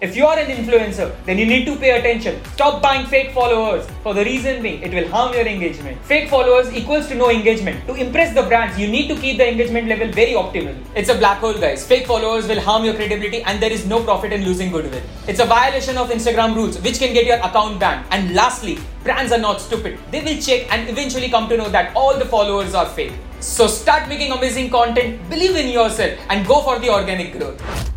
if 0.00 0.16
you 0.16 0.24
are 0.24 0.38
an 0.38 0.46
influencer, 0.46 1.14
then 1.26 1.36
you 1.36 1.44
need 1.44 1.66
to 1.66 1.76
pay 1.76 1.90
attention. 1.98 2.42
Stop 2.54 2.80
buying 2.82 3.06
fake 3.06 3.32
followers 3.32 3.86
for 4.02 4.14
the 4.14 4.24
reason 4.24 4.62
being 4.62 4.80
it 4.82 4.94
will 4.94 5.06
harm 5.08 5.34
your 5.34 5.46
engagement. 5.46 6.00
Fake 6.04 6.30
followers 6.30 6.72
equals 6.74 7.08
to 7.08 7.14
no 7.14 7.28
engagement. 7.28 7.86
To 7.86 7.94
impress 7.94 8.34
the 8.34 8.42
brands, 8.44 8.78
you 8.78 8.88
need 8.88 9.08
to 9.08 9.16
keep 9.20 9.36
the 9.36 9.46
engagement 9.46 9.88
level 9.88 10.08
very 10.08 10.32
optimal. 10.32 10.74
It's 10.94 11.10
a 11.10 11.14
black 11.14 11.38
hole, 11.40 11.52
guys. 11.52 11.86
Fake 11.86 12.06
followers 12.06 12.48
will 12.48 12.60
harm 12.60 12.84
your 12.84 12.94
credibility 12.94 13.42
and 13.42 13.62
there 13.62 13.70
is 13.70 13.86
no 13.86 14.02
profit 14.02 14.32
in 14.32 14.42
losing 14.42 14.72
goodwill. 14.72 15.02
It's 15.28 15.40
a 15.40 15.44
violation 15.44 15.98
of 15.98 16.08
Instagram 16.08 16.54
rules 16.54 16.80
which 16.80 16.98
can 16.98 17.12
get 17.12 17.26
your 17.26 17.36
account 17.36 17.78
banned. 17.78 18.06
And 18.10 18.34
lastly, 18.34 18.78
brands 19.04 19.32
are 19.32 19.38
not 19.38 19.60
stupid. 19.60 19.98
They 20.10 20.22
will 20.24 20.40
check 20.40 20.72
and 20.72 20.88
eventually 20.88 21.28
come 21.28 21.46
to 21.50 21.58
know 21.58 21.68
that 21.68 21.94
all 21.94 22.18
the 22.18 22.24
followers 22.24 22.74
are 22.74 22.86
fake. 22.86 23.12
So 23.40 23.66
start 23.66 24.08
making 24.08 24.32
amazing 24.32 24.70
content, 24.70 25.28
believe 25.28 25.56
in 25.56 25.68
yourself, 25.68 26.18
and 26.30 26.46
go 26.46 26.62
for 26.62 26.78
the 26.78 26.88
organic 26.90 27.38
growth. 27.38 27.89